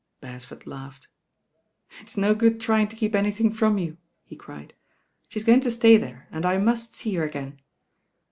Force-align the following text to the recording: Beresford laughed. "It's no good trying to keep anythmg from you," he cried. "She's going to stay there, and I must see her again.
Beresford 0.19 0.65
laughed. 0.65 1.07
"It's 1.99 2.17
no 2.17 2.33
good 2.33 2.59
trying 2.59 2.87
to 2.87 2.95
keep 2.95 3.13
anythmg 3.13 3.55
from 3.55 3.77
you," 3.77 3.97
he 4.23 4.35
cried. 4.35 4.73
"She's 5.29 5.43
going 5.43 5.59
to 5.61 5.69
stay 5.69 5.95
there, 5.97 6.27
and 6.31 6.43
I 6.43 6.57
must 6.57 6.95
see 6.95 7.13
her 7.17 7.23
again. 7.23 7.59